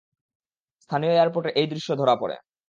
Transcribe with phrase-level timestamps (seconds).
[0.81, 2.35] স্থানীয় এয়ারপোর্টে এই দৃশ্য ধরা পড়ে।